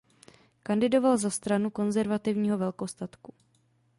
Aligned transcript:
Kandidoval 0.63 1.17
za 1.17 1.29
Stranu 1.29 1.69
konzervativního 1.69 2.57
velkostatku. 2.57 3.33